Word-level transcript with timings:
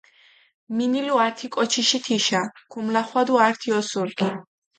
მინილუ 0.77 1.15
ართი 1.25 1.47
კოჩიში 1.55 1.99
თიშა, 2.05 2.41
ქუმლახვადუ 2.71 3.35
ართი 3.47 3.69
ოსურქ. 3.79 4.19